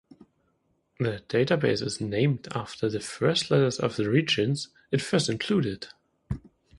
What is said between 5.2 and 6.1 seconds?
included.